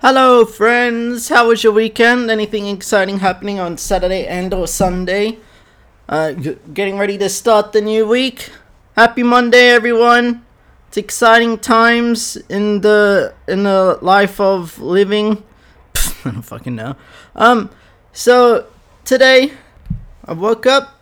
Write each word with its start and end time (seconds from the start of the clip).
Hello, 0.00 0.44
friends. 0.44 1.28
How 1.28 1.48
was 1.48 1.64
your 1.64 1.72
weekend? 1.72 2.30
Anything 2.30 2.68
exciting 2.68 3.18
happening 3.18 3.58
on 3.58 3.76
Saturday 3.76 4.26
and 4.28 4.54
or 4.54 4.68
Sunday? 4.68 5.38
Uh, 6.08 6.32
g- 6.34 6.56
getting 6.72 6.98
ready 6.98 7.18
to 7.18 7.28
start 7.28 7.72
the 7.72 7.80
new 7.80 8.06
week. 8.06 8.50
Happy 8.94 9.24
Monday, 9.24 9.70
everyone. 9.70 10.44
It's 10.86 10.96
exciting 10.98 11.58
times 11.58 12.36
in 12.48 12.80
the 12.82 13.34
in 13.48 13.64
the 13.64 13.98
life 14.00 14.40
of 14.40 14.78
living. 14.78 15.42
I 16.24 16.30
don't 16.30 16.42
fucking 16.42 16.76
know. 16.76 16.94
Um, 17.34 17.70
so 18.12 18.66
today 19.04 19.52
I 20.24 20.32
woke 20.32 20.64
up, 20.64 20.94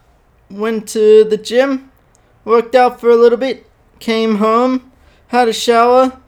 went 0.50 0.88
to 0.88 1.24
the 1.24 1.36
gym, 1.36 1.92
worked 2.46 2.74
out 2.74 2.98
for 2.98 3.10
a 3.10 3.16
little 3.16 3.38
bit, 3.38 3.66
came 3.98 4.36
home, 4.36 4.90
had 5.28 5.48
a 5.48 5.52
shower 5.52 6.18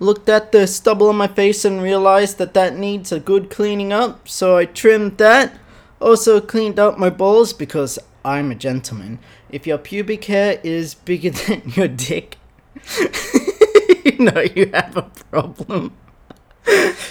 looked 0.00 0.28
at 0.28 0.50
the 0.50 0.66
stubble 0.66 1.10
on 1.10 1.16
my 1.16 1.28
face 1.28 1.64
and 1.64 1.82
realized 1.82 2.38
that 2.38 2.54
that 2.54 2.76
needs 2.76 3.12
a 3.12 3.20
good 3.20 3.50
cleaning 3.50 3.92
up, 3.92 4.28
so 4.28 4.56
I 4.56 4.64
trimmed 4.64 5.18
that. 5.18 5.58
Also 6.00 6.40
cleaned 6.40 6.78
up 6.78 6.98
my 6.98 7.10
balls 7.10 7.52
because 7.52 7.98
I'm 8.24 8.50
a 8.50 8.54
gentleman. 8.54 9.18
If 9.50 9.66
your 9.66 9.78
pubic 9.78 10.24
hair 10.24 10.58
is 10.64 10.94
bigger 10.94 11.30
than 11.46 11.62
your 11.76 11.88
dick, 11.88 12.38
you 14.04 14.18
know 14.18 14.40
you 14.40 14.70
have 14.72 14.96
a 14.96 15.10
problem. 15.30 15.94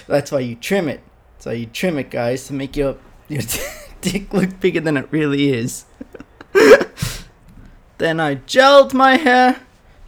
That's 0.08 0.32
why 0.32 0.40
you 0.40 0.56
trim 0.56 0.90
it. 0.90 1.02
That's 1.36 1.46
why 1.46 1.54
you 1.54 1.66
trim 1.68 2.00
it, 2.00 2.10
guys, 2.10 2.48
to 2.48 2.54
make 2.54 2.76
your 2.76 2.98
your 3.28 3.44
dick 4.02 4.34
look 4.34 4.60
bigger 4.60 4.80
than 4.80 4.98
it 4.98 5.08
really 5.12 5.54
is. 5.54 5.86
then 8.00 8.20
I 8.20 8.36
gelled 8.36 8.94
my 8.94 9.18
hair, 9.18 9.62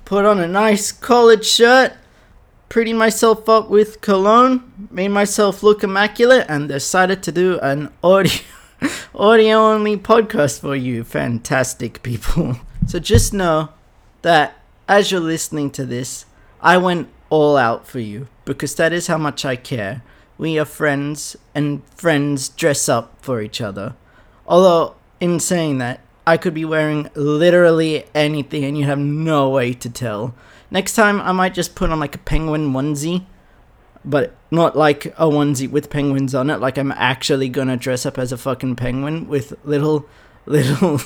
put 0.05 0.25
on 0.25 0.39
a 0.39 0.47
nice 0.47 0.91
collared 0.91 1.45
shirt, 1.45 1.93
pretty 2.71 2.93
myself 2.93 3.49
up 3.49 3.69
with 3.69 3.99
cologne, 3.99 4.87
made 4.89 5.09
myself 5.09 5.61
look 5.61 5.83
immaculate, 5.83 6.45
and 6.47 6.69
decided 6.69 7.21
to 7.21 7.29
do 7.29 7.59
an 7.59 7.91
audio 8.01 8.39
audio 9.13 9.57
only 9.57 9.97
podcast 9.97 10.61
for 10.61 10.73
you, 10.73 11.03
fantastic 11.03 12.01
people. 12.01 12.57
So 12.87 12.97
just 12.97 13.31
know 13.31 13.69
that 14.23 14.55
as 14.87 15.11
you're 15.11 15.21
listening 15.21 15.69
to 15.71 15.85
this, 15.85 16.25
I 16.59 16.77
went 16.77 17.09
all 17.29 17.55
out 17.55 17.85
for 17.85 17.99
you 17.99 18.27
because 18.43 18.73
that 18.75 18.91
is 18.91 19.05
how 19.05 19.19
much 19.19 19.45
I 19.45 19.55
care. 19.55 20.01
We 20.39 20.57
are 20.57 20.65
friends, 20.65 21.37
and 21.53 21.83
friends 21.95 22.49
dress 22.49 22.89
up 22.89 23.13
for 23.21 23.39
each 23.39 23.61
other. 23.61 23.93
Although, 24.47 24.95
in 25.19 25.39
saying 25.39 25.77
that, 25.77 25.99
I 26.25 26.37
could 26.37 26.55
be 26.55 26.65
wearing 26.65 27.09
literally 27.13 28.05
anything 28.15 28.63
and 28.63 28.75
you 28.75 28.85
have 28.85 28.97
no 28.99 29.49
way 29.49 29.73
to 29.73 29.89
tell. 29.89 30.33
Next 30.71 30.93
time, 30.93 31.19
I 31.19 31.33
might 31.33 31.53
just 31.53 31.75
put 31.75 31.91
on 31.91 31.99
like 31.99 32.15
a 32.15 32.19
penguin 32.19 32.71
onesie, 32.71 33.25
but 34.05 34.33
not 34.49 34.77
like 34.77 35.05
a 35.07 35.27
onesie 35.27 35.69
with 35.69 35.89
penguins 35.89 36.33
on 36.33 36.49
it. 36.49 36.61
Like 36.61 36.77
I'm 36.77 36.93
actually 36.93 37.49
gonna 37.49 37.75
dress 37.75 38.05
up 38.05 38.17
as 38.17 38.31
a 38.31 38.37
fucking 38.37 38.77
penguin 38.77 39.27
with 39.27 39.53
little, 39.65 40.07
little, 40.45 40.99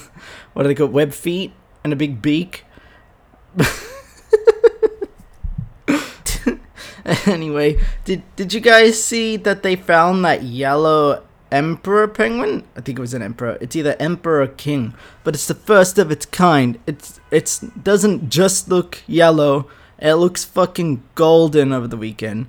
what 0.53 0.65
are 0.65 0.67
they 0.67 0.75
called, 0.75 0.93
web 0.93 1.11
feet 1.13 1.51
and 1.83 1.91
a 1.91 1.95
big 1.95 2.21
beak. 2.21 2.63
anyway, 7.25 7.79
did 8.03 8.23
did 8.35 8.53
you 8.53 8.59
guys 8.59 9.03
see 9.03 9.37
that 9.37 9.63
they 9.63 9.75
found 9.75 10.23
that 10.25 10.43
yellow 10.43 11.23
emperor 11.55 12.07
penguin? 12.07 12.63
I 12.75 12.81
think 12.81 12.97
it 12.99 13.01
was 13.01 13.13
an 13.13 13.21
emperor. 13.21 13.57
It's 13.61 13.75
either 13.75 13.95
emperor 13.99 14.41
or 14.41 14.47
king, 14.47 14.93
but 15.23 15.33
it's 15.33 15.47
the 15.47 15.55
first 15.55 15.97
of 15.97 16.11
its 16.11 16.25
kind. 16.25 16.77
It's 16.85 17.19
it's 17.31 17.59
doesn't 17.59 18.29
just 18.29 18.69
look 18.69 19.01
yellow. 19.07 19.67
It 19.97 20.15
looks 20.15 20.43
fucking 20.43 21.03
golden 21.15 21.71
over 21.71 21.87
the 21.87 21.97
weekend. 21.97 22.47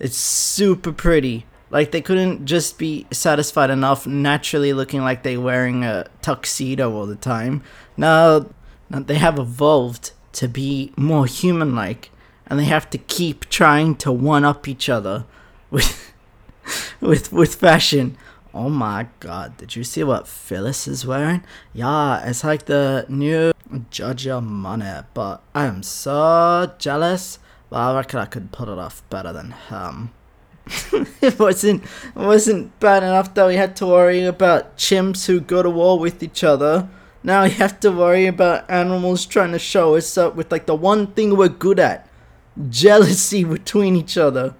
It's 0.00 0.16
super 0.16 0.92
pretty. 0.92 1.46
Like 1.70 1.92
they 1.92 2.00
couldn't 2.00 2.46
just 2.46 2.78
be 2.78 3.06
satisfied 3.12 3.70
enough 3.70 4.06
naturally 4.06 4.72
looking 4.72 5.02
like 5.02 5.22
they're 5.22 5.40
wearing 5.40 5.84
a 5.84 6.06
tuxedo 6.20 6.92
all 6.92 7.06
the 7.06 7.14
time. 7.14 7.62
Now, 7.96 8.50
they 8.90 9.18
have 9.18 9.38
evolved 9.38 10.10
to 10.32 10.48
be 10.48 10.92
more 10.96 11.26
human-like, 11.26 12.10
and 12.46 12.58
they 12.58 12.64
have 12.64 12.90
to 12.90 12.98
keep 12.98 13.48
trying 13.48 13.94
to 13.96 14.10
one 14.10 14.44
up 14.44 14.66
each 14.66 14.88
other 14.88 15.26
with 15.70 16.12
with 17.00 17.32
with 17.32 17.54
fashion. 17.54 18.16
Oh 18.52 18.68
my 18.68 19.06
god, 19.20 19.56
did 19.58 19.76
you 19.76 19.84
see 19.84 20.02
what 20.02 20.26
Phyllis 20.26 20.88
is 20.88 21.06
wearing? 21.06 21.44
Yeah, 21.72 22.26
it's 22.28 22.42
like 22.42 22.66
the 22.66 23.06
new 23.08 23.52
Giorgio 23.90 24.40
Armani, 24.40 25.06
but 25.14 25.42
I 25.54 25.66
am 25.66 25.84
so 25.84 26.72
jealous. 26.78 27.38
But 27.68 27.76
I 27.76 27.94
reckon 27.94 28.18
I 28.18 28.26
could 28.26 28.50
put 28.50 28.68
it 28.68 28.78
off 28.78 29.08
better 29.08 29.32
than 29.32 29.52
him. 29.52 30.10
it 31.22 31.38
wasn't 31.38 31.84
it 31.84 32.16
wasn't 32.16 32.78
bad 32.80 33.04
enough 33.04 33.34
that 33.34 33.46
we 33.46 33.54
had 33.54 33.76
to 33.76 33.86
worry 33.86 34.24
about 34.24 34.76
chimps 34.76 35.26
who 35.26 35.40
go 35.40 35.62
to 35.62 35.70
war 35.70 35.98
with 35.98 36.20
each 36.22 36.42
other. 36.42 36.88
Now 37.22 37.44
we 37.44 37.50
have 37.50 37.78
to 37.80 37.92
worry 37.92 38.26
about 38.26 38.68
animals 38.68 39.26
trying 39.26 39.52
to 39.52 39.58
show 39.58 39.94
us 39.94 40.18
up 40.18 40.34
with 40.34 40.50
like 40.50 40.66
the 40.66 40.74
one 40.74 41.08
thing 41.08 41.36
we're 41.36 41.48
good 41.48 41.78
at. 41.78 42.08
Jealousy 42.68 43.44
between 43.56 43.94
each 43.94 44.16
other. 44.18 44.54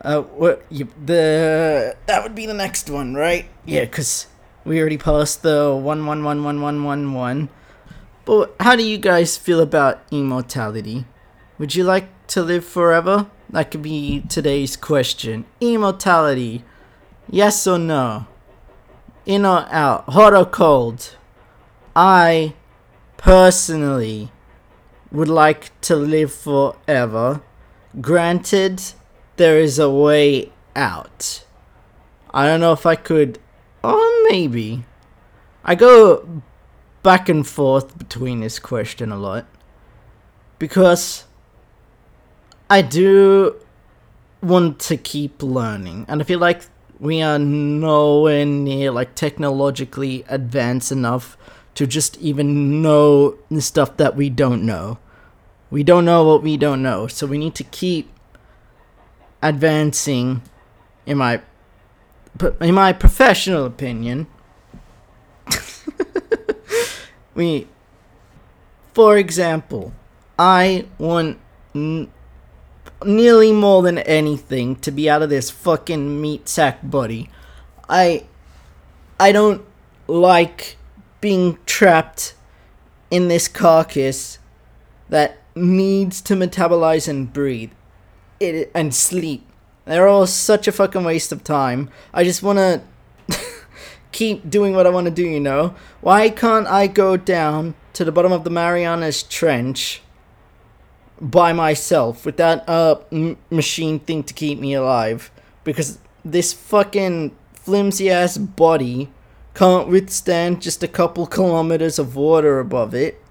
Uh, 0.03 0.21
what 0.21 0.63
you, 0.69 0.89
the 1.03 1.97
that 2.05 2.21
would 2.21 2.35
be 2.35 2.45
the 2.45 2.53
next 2.53 2.87
one, 2.87 3.15
right? 3.15 3.47
Yeah, 3.65 3.85
cause 3.85 4.27
we 4.63 4.79
already 4.79 4.99
passed 4.99 5.41
the 5.41 5.73
one 5.73 6.05
one 6.05 6.23
one 6.23 6.43
one 6.43 6.61
one 6.61 6.83
one 6.83 7.15
one. 7.15 7.49
But 8.25 8.55
how 8.59 8.75
do 8.75 8.83
you 8.83 8.97
guys 8.97 9.37
feel 9.37 9.59
about 9.59 10.01
immortality? 10.11 11.05
Would 11.59 11.75
you 11.75 11.83
like 11.83 12.09
to 12.27 12.41
live 12.41 12.65
forever? 12.65 13.29
That 13.49 13.69
could 13.69 13.83
be 13.83 14.21
today's 14.27 14.75
question. 14.75 15.45
Immortality. 15.61 16.63
Yes 17.29 17.67
or 17.67 17.77
no? 17.77 18.25
In 19.27 19.45
or 19.45 19.67
out? 19.69 20.05
Hot 20.09 20.33
or 20.33 20.45
cold? 20.45 21.15
I 21.95 22.55
personally 23.17 24.31
would 25.11 25.29
like 25.29 25.79
to 25.81 25.95
live 25.95 26.33
forever. 26.33 27.41
Granted, 28.01 28.81
there 29.37 29.59
is 29.59 29.77
a 29.77 29.89
way 29.89 30.51
out. 30.75 31.45
I 32.33 32.47
don't 32.47 32.59
know 32.59 32.73
if 32.73 32.85
I 32.85 32.95
could. 32.95 33.39
Or 33.83 34.01
maybe. 34.29 34.83
I 35.63 35.75
go 35.75 36.41
back 37.05 37.29
and 37.29 37.45
forth 37.45 37.95
between 37.99 38.39
this 38.39 38.57
question 38.57 39.11
a 39.11 39.15
lot 39.15 39.45
because 40.57 41.25
I 42.67 42.81
do 42.81 43.57
want 44.41 44.79
to 44.79 44.97
keep 44.97 45.43
learning, 45.43 46.07
and 46.07 46.19
I 46.19 46.25
feel 46.25 46.39
like 46.39 46.63
we 46.99 47.21
are 47.21 47.37
nowhere 47.37 48.43
near 48.43 48.89
like 48.89 49.13
technologically 49.13 50.25
advanced 50.27 50.91
enough 50.91 51.37
to 51.75 51.85
just 51.85 52.17
even 52.17 52.81
know 52.81 53.37
the 53.51 53.61
stuff 53.61 53.97
that 53.97 54.15
we 54.15 54.31
don't 54.31 54.65
know. 54.65 54.97
We 55.69 55.83
don't 55.83 56.05
know 56.05 56.25
what 56.25 56.41
we 56.41 56.57
don't 56.57 56.81
know, 56.81 57.05
so 57.05 57.27
we 57.27 57.37
need 57.37 57.53
to 57.55 57.63
keep 57.65 58.09
advancing. 59.43 60.41
In 61.05 61.19
my, 61.19 61.43
in 62.59 62.73
my 62.73 62.93
professional 62.93 63.63
opinion, 63.63 64.25
we 67.35 67.67
for 68.93 69.17
example 69.17 69.93
i 70.39 70.85
want 70.97 71.37
n- 71.75 72.11
nearly 73.05 73.51
more 73.51 73.83
than 73.83 73.99
anything 73.99 74.75
to 74.77 74.91
be 74.91 75.09
out 75.09 75.21
of 75.21 75.29
this 75.29 75.51
fucking 75.51 76.19
meat 76.21 76.49
sack 76.49 76.79
body 76.81 77.29
i 77.87 78.23
i 79.19 79.31
don't 79.31 79.63
like 80.07 80.77
being 81.21 81.57
trapped 81.65 82.33
in 83.11 83.27
this 83.27 83.47
carcass 83.47 84.39
that 85.09 85.37
needs 85.55 86.21
to 86.21 86.33
metabolize 86.33 87.07
and 87.07 87.31
breathe 87.31 87.71
it 88.39 88.71
and 88.73 88.93
sleep. 88.93 89.47
They're 89.85 90.07
all 90.07 90.27
such 90.27 90.67
a 90.67 90.71
fucking 90.71 91.03
waste 91.03 91.31
of 91.31 91.43
time. 91.43 91.89
I 92.13 92.23
just 92.23 92.43
want 92.43 92.57
to 92.57 92.81
keep 94.15 94.49
doing 94.49 94.73
what 94.73 94.87
I 94.87 94.89
want 94.89 95.05
to 95.05 95.11
do, 95.11 95.27
you 95.27 95.41
know? 95.41 95.75
Why 95.99 96.29
can't 96.29 96.67
I 96.67 96.87
go 96.87 97.17
down 97.17 97.75
to 97.93 98.05
the 98.05 98.13
bottom 98.13 98.31
of 98.31 98.45
the 98.45 98.49
Marianas 98.49 99.23
Trench 99.23 100.01
by 101.19 101.51
myself 101.51 102.25
without 102.25 102.63
a 102.67 103.01
m- 103.11 103.37
machine 103.49 103.99
thing 103.99 104.23
to 104.23 104.33
keep 104.33 104.57
me 104.57 104.73
alive? 104.73 105.31
Because 105.65 105.99
this 106.23 106.53
fucking 106.53 107.35
flimsy 107.53 108.09
ass 108.09 108.37
body 108.37 109.11
can't 109.53 109.89
withstand 109.89 110.61
just 110.61 110.81
a 110.81 110.87
couple 110.87 111.27
kilometers 111.27 111.99
of 111.99 112.15
water 112.15 112.59
above 112.59 112.95
it, 112.95 113.21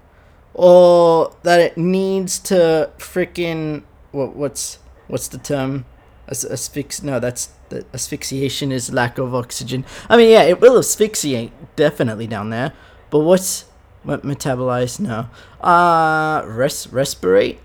or 0.53 1.35
that 1.41 1.59
it 1.59 1.77
needs 1.77 2.37
to 2.39 2.91
freaking 2.99 3.81
what 4.11 4.35
what's 4.35 4.77
what's 5.07 5.27
the 5.27 5.39
term? 5.39 5.85
As 6.27 6.67
fix? 6.67 7.01
no, 7.03 7.19
that's 7.19 7.49
the 7.69 7.85
asphyxiation 7.93 8.71
is 8.71 8.93
lack 8.93 9.17
of 9.17 9.33
oxygen. 9.33 9.85
I 10.09 10.17
mean, 10.17 10.29
yeah, 10.29 10.43
it 10.43 10.61
will 10.61 10.77
asphyxiate 10.77 11.51
definitely 11.75 12.27
down 12.27 12.49
there, 12.49 12.73
but 13.09 13.19
what's 13.19 13.65
what 14.03 14.23
metabolize? 14.23 14.99
No, 14.99 15.27
uh, 15.61 16.43
res 16.45 16.87
respirate. 16.87 17.57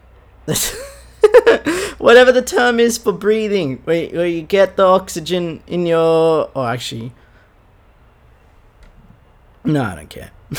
Whatever 1.99 2.33
the 2.33 2.43
term 2.43 2.81
is 2.81 2.97
for 2.97 3.13
breathing, 3.13 3.79
where, 3.85 4.09
where 4.09 4.27
you 4.27 4.43
get 4.43 4.77
the 4.77 4.85
oxygen 4.85 5.63
in 5.67 5.85
your. 5.87 6.51
Oh, 6.55 6.65
actually, 6.65 7.13
no, 9.65 9.83
I 9.83 9.95
don't 9.95 10.09
care. 10.09 10.31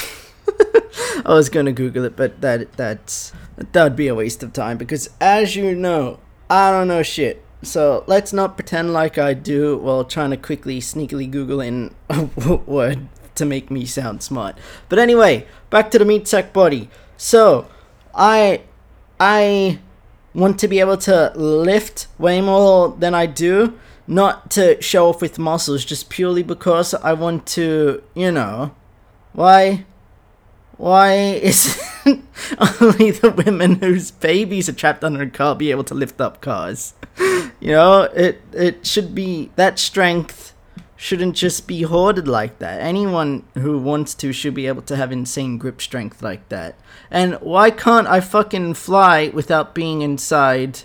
I 1.26 1.34
was 1.34 1.50
gonna 1.50 1.72
Google 1.72 2.06
it, 2.06 2.16
but 2.16 2.42
that 2.42 2.74
that's 2.74 3.34
that 3.58 3.84
would 3.84 3.96
be 3.96 4.08
a 4.08 4.16
waste 4.16 4.44
of 4.44 4.54
time 4.54 4.78
because, 4.78 5.10
as 5.20 5.56
you 5.56 5.76
know, 5.76 6.20
I 6.50 6.72
don't 6.72 6.88
know 6.88 7.04
shit. 7.04 7.44
So 7.63 8.04
let's 8.08 8.34
not 8.34 8.56
pretend 8.56 8.94
like 8.94 9.18
I 9.18 9.34
do 9.34 9.78
while 9.78 10.04
trying 10.04 10.31
to 10.31 10.38
quickly, 10.38 10.80
sneakily 10.80 11.30
Google 11.30 11.62
in 11.62 11.94
a 12.10 12.24
word 12.66 13.08
to 13.36 13.46
make 13.46 13.69
me 13.69 13.86
sound 13.86 14.24
smart. 14.24 14.58
But 14.90 15.00
anyway, 15.00 15.46
back 15.69 15.92
to 15.92 16.00
the 16.00 16.06
meat 16.06 16.28
sack 16.28 16.54
body. 16.54 16.90
So 17.18 17.68
I 18.16 18.62
I 19.19 19.80
want 20.34 20.60
to 20.60 20.68
be 20.68 20.80
able 20.80 20.98
to 20.98 21.31
lift 21.36 22.08
way 22.18 22.42
more 22.42 22.90
than 22.98 23.13
I 23.13 23.25
do, 23.25 23.78
not 24.07 24.50
to 24.52 24.81
show 24.81 25.10
off 25.10 25.22
with 25.22 25.38
muscles, 25.38 25.86
just 25.86 26.10
purely 26.10 26.44
because 26.44 26.94
I 26.96 27.14
want 27.14 27.46
to, 27.48 28.02
you 28.16 28.31
know, 28.31 28.74
why? 29.34 29.86
Why 30.78 31.14
is 31.14 31.80
only 32.81 33.12
the 33.12 33.33
women 33.45 33.75
whose 33.75 34.12
babies 34.12 34.69
are 34.69 34.74
trapped 34.74 35.03
under 35.03 35.21
a 35.21 35.30
car 35.30 35.56
be 35.56 35.71
able 35.71 35.83
to 35.86 35.94
lift 35.94 36.19
up 36.21 36.42
cars? 36.42 36.94
You 37.18 37.71
know, 37.71 38.03
it 38.15 38.42
it 38.53 38.86
should 38.88 39.13
be 39.13 39.51
that 39.56 39.77
strength 39.80 40.53
shouldn't 40.95 41.36
just 41.36 41.68
be 41.68 41.81
hoarded 41.81 42.27
like 42.27 42.59
that. 42.59 42.80
Anyone 42.80 43.44
who 43.56 43.80
wants 43.80 44.13
to 44.15 44.31
should 44.31 44.53
be 44.53 44.68
able 44.68 44.83
to 44.83 44.95
have 44.95 45.12
insane 45.12 45.57
grip 45.57 45.81
strength 45.81 46.21
like 46.21 46.48
that. 46.50 46.75
And 47.09 47.36
why 47.42 47.71
can't 47.71 48.07
I 48.07 48.19
fucking 48.19 48.75
fly 48.75 49.30
without 49.33 49.74
being 49.74 50.01
inside 50.01 50.81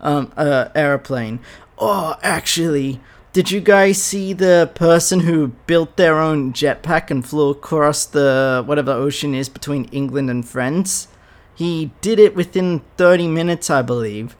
um 0.00 0.32
a 0.36 0.70
airplane? 0.74 1.40
Oh, 1.78 2.16
actually, 2.22 3.00
did 3.36 3.50
you 3.50 3.60
guys 3.60 4.02
see 4.02 4.32
the 4.32 4.70
person 4.74 5.20
who 5.20 5.48
built 5.66 5.98
their 5.98 6.18
own 6.18 6.54
jetpack 6.54 7.10
and 7.10 7.22
flew 7.22 7.50
across 7.50 8.06
the 8.06 8.62
whatever 8.64 8.92
ocean 8.92 9.34
is 9.34 9.50
between 9.50 9.84
England 9.92 10.30
and 10.30 10.48
France? 10.48 11.08
He 11.54 11.90
did 12.00 12.18
it 12.18 12.34
within 12.34 12.80
30 12.96 13.28
minutes, 13.28 13.68
I 13.68 13.82
believe. 13.82 14.34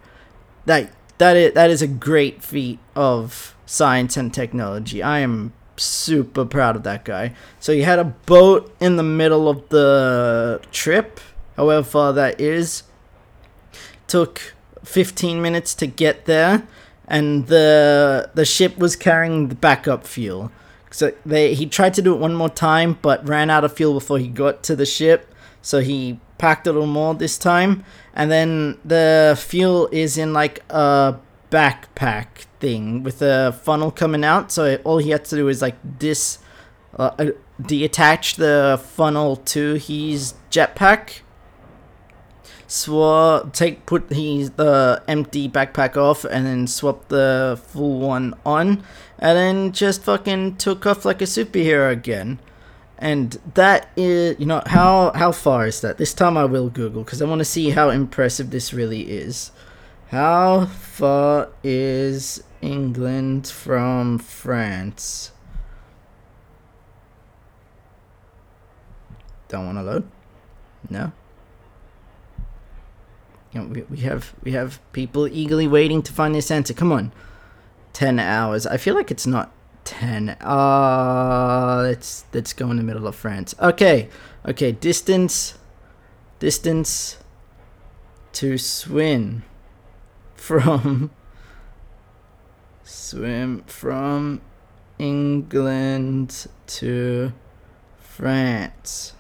That 0.64 0.90
that 1.18 1.36
is 1.36 1.52
that 1.52 1.68
is 1.68 1.82
a 1.82 1.86
great 1.86 2.42
feat 2.42 2.78
of 2.94 3.54
science 3.66 4.16
and 4.16 4.32
technology. 4.32 5.02
I 5.02 5.18
am 5.18 5.52
super 5.76 6.46
proud 6.46 6.74
of 6.74 6.82
that 6.84 7.04
guy. 7.04 7.34
So 7.60 7.74
he 7.74 7.82
had 7.82 7.98
a 7.98 8.04
boat 8.24 8.74
in 8.80 8.96
the 8.96 9.02
middle 9.02 9.46
of 9.46 9.68
the 9.68 10.62
trip, 10.72 11.20
however 11.58 11.84
far 11.84 12.14
that 12.14 12.40
is. 12.40 12.84
Took 14.06 14.54
15 14.84 15.42
minutes 15.42 15.74
to 15.74 15.86
get 15.86 16.24
there 16.24 16.66
and 17.08 17.46
the 17.46 18.30
the 18.34 18.44
ship 18.44 18.78
was 18.78 18.96
carrying 18.96 19.48
the 19.48 19.54
backup 19.54 20.06
fuel. 20.06 20.50
So 20.90 21.12
they 21.24 21.54
he 21.54 21.66
tried 21.66 21.94
to 21.94 22.02
do 22.02 22.14
it 22.14 22.18
one 22.18 22.34
more 22.34 22.48
time, 22.48 22.98
but 23.02 23.26
ran 23.28 23.50
out 23.50 23.64
of 23.64 23.72
fuel 23.72 23.94
before 23.94 24.18
he 24.18 24.28
got 24.28 24.62
to 24.64 24.76
the 24.76 24.86
ship. 24.86 25.32
So 25.62 25.80
he 25.80 26.20
packed 26.38 26.66
a 26.66 26.72
little 26.72 26.86
more 26.86 27.14
this 27.14 27.38
time, 27.38 27.84
and 28.14 28.30
then 28.30 28.78
the 28.84 29.38
fuel 29.40 29.88
is 29.92 30.16
in 30.18 30.32
like 30.32 30.62
a 30.70 31.18
backpack 31.50 32.46
thing 32.60 33.02
with 33.02 33.22
a 33.22 33.52
funnel 33.62 33.90
coming 33.90 34.24
out. 34.24 34.50
So 34.52 34.76
all 34.84 34.98
he 34.98 35.10
had 35.10 35.24
to 35.26 35.36
do 35.36 35.48
is 35.48 35.62
like 35.62 35.76
dis, 35.98 36.38
uh, 36.98 37.10
uh 37.18 37.30
detach 37.60 38.36
the 38.36 38.80
funnel 38.82 39.36
to 39.36 39.74
his 39.74 40.34
jetpack 40.50 41.20
swap 42.66 43.52
take 43.52 43.86
put 43.86 44.10
his 44.10 44.50
the 44.52 45.02
empty 45.06 45.48
backpack 45.48 45.96
off 45.96 46.24
and 46.24 46.46
then 46.46 46.66
swap 46.66 47.08
the 47.08 47.60
full 47.68 48.00
one 48.00 48.34
on 48.44 48.82
and 49.18 49.38
then 49.38 49.72
just 49.72 50.02
fucking 50.02 50.56
took 50.56 50.86
off 50.86 51.04
like 51.04 51.22
a 51.22 51.24
superhero 51.24 51.90
again. 51.90 52.38
And 52.98 53.38
that 53.54 53.90
is 53.96 54.38
you 54.38 54.46
know 54.46 54.62
how 54.66 55.12
how 55.14 55.32
far 55.32 55.66
is 55.66 55.80
that? 55.82 55.98
This 55.98 56.14
time 56.14 56.36
i 56.36 56.44
will 56.44 56.70
google 56.70 57.04
because 57.04 57.20
i 57.20 57.26
want 57.26 57.40
to 57.40 57.44
see 57.44 57.70
how 57.70 57.90
impressive 57.90 58.50
this 58.50 58.72
really 58.72 59.02
is. 59.02 59.52
How 60.08 60.66
far 60.66 61.50
is 61.62 62.42
england 62.62 63.46
from 63.46 64.18
france? 64.18 65.32
Don't 69.48 69.66
want 69.66 69.78
to 69.78 69.82
load? 69.82 70.10
No 70.90 71.12
you 73.56 73.62
know, 73.62 73.68
we, 73.68 73.82
we 73.82 73.98
have 73.98 74.34
we 74.42 74.52
have 74.52 74.80
people 74.92 75.26
eagerly 75.26 75.66
waiting 75.66 76.02
to 76.02 76.12
find 76.12 76.34
this 76.34 76.50
answer. 76.50 76.74
Come 76.74 76.92
on, 76.92 77.12
ten 77.92 78.18
hours. 78.18 78.66
I 78.66 78.76
feel 78.76 78.94
like 78.94 79.10
it's 79.10 79.26
not 79.26 79.52
ten. 79.84 80.30
Uh 80.40 81.80
let's 81.82 82.24
let's 82.32 82.52
go 82.52 82.70
in 82.70 82.76
the 82.76 82.82
middle 82.82 83.06
of 83.06 83.14
France. 83.14 83.54
Okay, 83.60 84.08
okay. 84.46 84.72
Distance, 84.72 85.58
distance 86.38 87.18
to 88.32 88.58
swim 88.58 89.44
from 90.34 91.10
swim 92.84 93.62
from 93.66 94.42
England 94.98 96.46
to 96.66 97.32
France. 97.98 99.14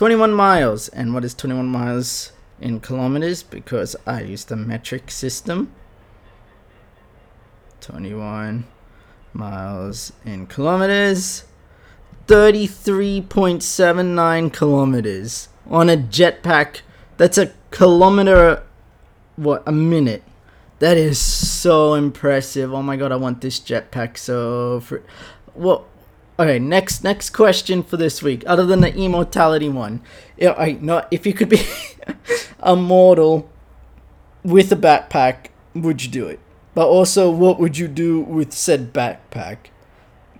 21 0.00 0.32
miles. 0.32 0.88
And 0.88 1.12
what 1.12 1.26
is 1.26 1.34
21 1.34 1.66
miles 1.66 2.32
in 2.58 2.80
kilometers? 2.80 3.42
Because 3.42 3.94
I 4.06 4.22
use 4.22 4.46
the 4.46 4.56
metric 4.56 5.10
system. 5.10 5.74
21 7.82 8.64
miles 9.34 10.14
in 10.24 10.46
kilometers. 10.46 11.44
33.79 12.28 14.52
kilometers 14.54 15.50
on 15.68 15.90
a 15.90 15.98
jetpack. 15.98 16.80
That's 17.18 17.36
a 17.36 17.52
kilometer, 17.70 18.62
what, 19.36 19.62
a 19.66 19.72
minute. 19.72 20.22
That 20.78 20.96
is 20.96 21.18
so 21.18 21.92
impressive. 21.92 22.72
Oh 22.72 22.80
my 22.80 22.96
god, 22.96 23.12
I 23.12 23.16
want 23.16 23.42
this 23.42 23.60
jetpack 23.60 24.16
so. 24.16 24.80
For, 24.80 25.02
what 25.52 25.84
Okay, 26.40 26.58
next 26.58 27.04
next 27.04 27.30
question 27.30 27.82
for 27.82 27.98
this 27.98 28.22
week, 28.22 28.44
other 28.46 28.64
than 28.64 28.80
the 28.80 28.94
immortality 28.94 29.68
one. 29.68 30.00
Yeah, 30.38 30.54
I 30.56 30.78
not 30.80 31.06
if 31.10 31.26
you 31.26 31.34
could 31.34 31.50
be 31.50 31.60
a 32.60 32.74
mortal 32.74 33.46
with 34.42 34.72
a 34.72 34.76
backpack, 34.76 35.48
would 35.74 36.02
you 36.02 36.10
do 36.10 36.26
it? 36.28 36.40
But 36.72 36.88
also, 36.88 37.30
what 37.30 37.60
would 37.60 37.76
you 37.76 37.88
do 37.88 38.22
with 38.22 38.54
said 38.54 38.94
backpack? 38.94 39.68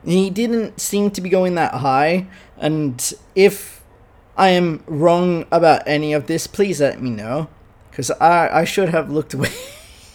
He 0.02 0.30
didn't 0.30 0.80
seem 0.80 1.10
to 1.10 1.20
be 1.20 1.28
going 1.28 1.54
that 1.56 1.74
high, 1.74 2.28
and 2.56 3.12
if 3.34 3.84
I 4.38 4.48
am 4.48 4.82
wrong 4.86 5.44
about 5.52 5.82
any 5.86 6.14
of 6.14 6.28
this, 6.28 6.46
please 6.46 6.80
let 6.80 7.02
me 7.02 7.10
know, 7.10 7.50
because 7.90 8.10
I 8.12 8.60
I 8.60 8.64
should 8.64 8.88
have 8.88 9.10
looked 9.10 9.34
away. 9.38 9.52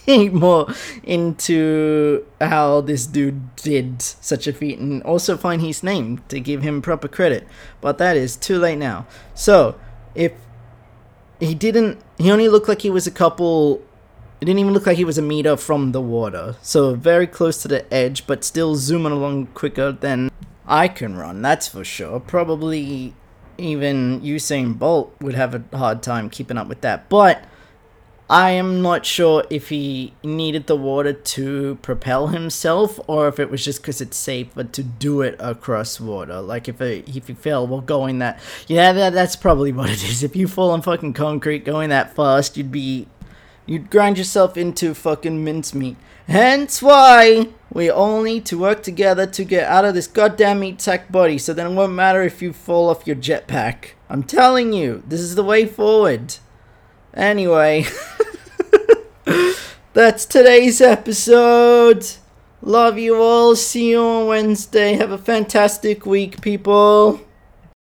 More 0.07 0.67
into 1.03 2.25
how 2.39 2.81
this 2.81 3.05
dude 3.05 3.55
did 3.55 4.01
such 4.01 4.47
a 4.47 4.53
feat 4.53 4.79
and 4.79 5.01
also 5.03 5.37
find 5.37 5.61
his 5.61 5.83
name 5.83 6.21
to 6.29 6.39
give 6.39 6.61
him 6.61 6.81
proper 6.81 7.07
credit. 7.07 7.47
But 7.81 7.97
that 7.97 8.17
is 8.17 8.35
too 8.35 8.57
late 8.59 8.77
now. 8.77 9.07
So, 9.33 9.79
if 10.13 10.33
he 11.39 11.53
didn't, 11.55 11.99
he 12.17 12.31
only 12.31 12.49
looked 12.49 12.67
like 12.67 12.81
he 12.81 12.89
was 12.89 13.07
a 13.07 13.11
couple. 13.11 13.83
It 14.41 14.45
didn't 14.45 14.59
even 14.59 14.73
look 14.73 14.85
like 14.85 14.97
he 14.97 15.05
was 15.05 15.17
a 15.17 15.21
meter 15.21 15.57
from 15.57 15.91
the 15.91 16.01
water. 16.01 16.55
So, 16.61 16.95
very 16.95 17.27
close 17.27 17.61
to 17.63 17.67
the 17.67 17.91
edge, 17.93 18.27
but 18.27 18.43
still 18.43 18.75
zooming 18.75 19.11
along 19.11 19.47
quicker 19.47 19.91
than 19.91 20.29
I 20.67 20.87
can 20.87 21.15
run, 21.15 21.41
that's 21.41 21.67
for 21.67 21.83
sure. 21.83 22.19
Probably 22.19 23.13
even 23.57 24.21
Usain 24.21 24.77
Bolt 24.77 25.15
would 25.21 25.35
have 25.35 25.55
a 25.55 25.77
hard 25.77 26.01
time 26.01 26.29
keeping 26.29 26.57
up 26.57 26.67
with 26.67 26.81
that. 26.81 27.09
But 27.09 27.43
I 28.27 28.51
am 28.51 28.81
not 28.81 29.05
sure 29.05 29.43
if 29.51 29.69
he 29.69 30.13
needed 30.23 30.65
the 30.65 30.75
water 30.75 31.13
to 31.13 31.77
propel 31.83 32.27
himself 32.29 32.99
or 33.07 33.27
if 33.27 33.39
it 33.39 33.51
was 33.51 33.63
just 33.63 33.81
because 33.81 34.01
it's 34.01 34.17
safer 34.17 34.63
to 34.63 34.83
do 34.83 35.21
it 35.21 35.35
across 35.39 35.99
water. 35.99 36.41
Like 36.41 36.67
if 36.67 36.81
it, 36.81 37.07
if 37.07 37.29
you 37.29 37.35
fell 37.35 37.67
while 37.67 37.81
going 37.81 38.19
that, 38.19 38.39
yeah, 38.67 38.93
that, 38.93 39.13
that's 39.13 39.35
probably 39.35 39.71
what 39.71 39.89
it 39.91 40.03
is. 40.03 40.23
If 40.23 40.35
you 40.35 40.47
fall 40.47 40.71
on 40.71 40.81
fucking 40.81 41.13
concrete 41.13 41.65
going 41.65 41.89
that 41.89 42.15
fast, 42.15 42.57
you'd 42.57 42.71
be, 42.71 43.07
you'd 43.67 43.91
grind 43.91 44.17
yourself 44.17 44.57
into 44.57 44.95
fucking 44.95 45.43
mincemeat. 45.43 45.97
Hence 46.27 46.81
why 46.81 47.49
we 47.71 47.91
all 47.91 48.23
need 48.23 48.45
to 48.47 48.57
work 48.57 48.81
together 48.81 49.27
to 49.27 49.43
get 49.43 49.67
out 49.67 49.85
of 49.85 49.93
this 49.93 50.07
goddamn 50.07 50.61
meat 50.61 50.81
sack 50.81 51.11
body. 51.11 51.37
So 51.37 51.53
then 51.53 51.67
it 51.67 51.75
won't 51.75 51.93
matter 51.93 52.23
if 52.23 52.41
you 52.41 52.53
fall 52.53 52.89
off 52.89 53.05
your 53.05 53.15
jetpack. 53.15 53.89
I'm 54.09 54.23
telling 54.23 54.73
you, 54.73 55.03
this 55.05 55.19
is 55.19 55.35
the 55.35 55.43
way 55.43 55.67
forward. 55.67 56.37
Anyway, 57.13 57.85
that's 59.93 60.25
today's 60.25 60.81
episode. 60.81 62.05
Love 62.61 62.97
you 62.97 63.15
all. 63.15 63.55
See 63.55 63.91
you 63.91 64.01
on 64.01 64.27
Wednesday. 64.27 64.93
Have 64.93 65.11
a 65.11 65.17
fantastic 65.17 66.05
week, 66.05 66.41
people. 66.41 67.24